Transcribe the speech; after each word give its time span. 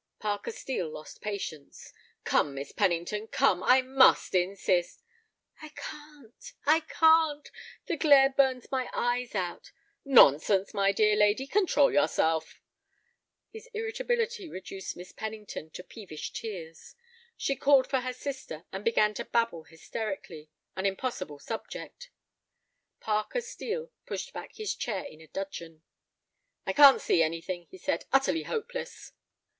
Parker 0.17 0.49
Steel 0.49 0.89
lost 0.89 1.21
patience. 1.21 1.93
"Come, 2.23 2.55
Miss 2.55 2.71
Pennington, 2.71 3.27
come; 3.27 3.61
I 3.61 3.83
must 3.83 4.33
insist—" 4.33 5.03
"I 5.61 5.69
can't, 5.69 6.53
I 6.65 6.79
can't, 6.79 7.51
the 7.85 7.97
glare 7.97 8.33
burns 8.35 8.71
my 8.71 8.89
eyes 8.95 9.35
out." 9.35 9.71
"Nonsense, 10.03 10.73
my 10.73 10.91
dear 10.91 11.15
lady, 11.15 11.45
control 11.45 11.93
yourself—" 11.93 12.59
His 13.51 13.69
irritability 13.75 14.49
reduced 14.49 14.97
Miss 14.97 15.11
Pennington 15.11 15.69
to 15.69 15.83
peevish 15.83 16.33
tears. 16.33 16.95
She 17.37 17.55
called 17.55 17.85
for 17.85 17.99
her 17.99 18.11
sister, 18.13 18.65
and 18.71 18.83
began 18.83 19.13
to 19.13 19.25
babble 19.25 19.65
hysterically, 19.65 20.49
an 20.75 20.87
impossible 20.87 21.37
subject. 21.37 22.09
Parker 22.99 23.39
Steel 23.41 23.91
pushed 24.07 24.33
back 24.33 24.55
his 24.55 24.73
chair 24.73 25.03
in 25.05 25.21
a 25.21 25.27
dudgeon. 25.27 25.83
"I 26.65 26.73
can't 26.73 27.01
see 27.01 27.21
anything," 27.21 27.67
he 27.69 27.77
said; 27.77 28.05
"utterly 28.11 28.41
hopeless." 28.41 29.11